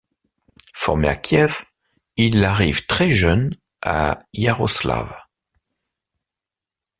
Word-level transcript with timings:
Formé 0.73 1.09
à 1.09 1.15
Kiev, 1.15 1.63
il 2.17 2.43
arrive 2.43 2.87
très 2.87 3.11
jeune 3.11 3.53
à 3.83 4.17
Iaroslavl. 4.33 5.27